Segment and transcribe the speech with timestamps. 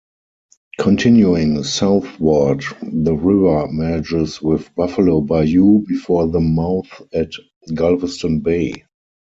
[0.79, 7.29] Continuing southward, the river merges with Buffalo Bayou before the mouth at
[7.75, 8.83] Galveston Bay.